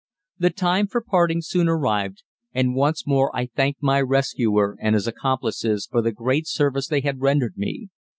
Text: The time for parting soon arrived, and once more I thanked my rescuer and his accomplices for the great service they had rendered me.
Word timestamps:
The 0.39 0.49
time 0.49 0.87
for 0.87 0.99
parting 0.99 1.43
soon 1.43 1.69
arrived, 1.69 2.23
and 2.53 2.73
once 2.73 3.05
more 3.05 3.29
I 3.35 3.45
thanked 3.45 3.83
my 3.83 4.01
rescuer 4.01 4.75
and 4.81 4.95
his 4.95 5.05
accomplices 5.05 5.87
for 5.91 6.01
the 6.01 6.11
great 6.11 6.47
service 6.47 6.87
they 6.87 7.01
had 7.01 7.21
rendered 7.21 7.53
me. 7.55 7.89